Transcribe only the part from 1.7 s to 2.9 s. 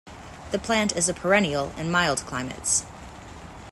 in mild climates.